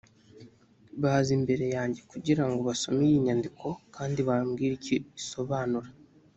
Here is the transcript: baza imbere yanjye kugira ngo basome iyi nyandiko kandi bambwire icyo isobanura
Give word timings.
baza 1.01 1.29
imbere 1.37 1.65
yanjye 1.75 2.01
kugira 2.11 2.43
ngo 2.47 2.59
basome 2.69 3.01
iyi 3.09 3.23
nyandiko 3.25 3.67
kandi 3.95 4.19
bambwire 4.27 4.73
icyo 4.79 4.95
isobanura 5.19 5.89